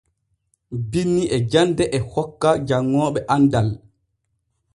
[0.95, 3.69] Binni e jande e hokka janŋooɓe andal.